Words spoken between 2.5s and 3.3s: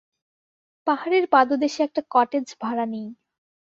ভাড়া নিই।